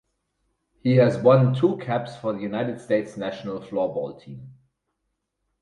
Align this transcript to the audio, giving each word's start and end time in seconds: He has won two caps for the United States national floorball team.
He 0.81 0.95
has 0.95 1.19
won 1.19 1.53
two 1.53 1.77
caps 1.77 2.15
for 2.17 2.33
the 2.33 2.39
United 2.39 2.81
States 2.81 3.17
national 3.17 3.59
floorball 3.59 4.19
team. 4.19 4.51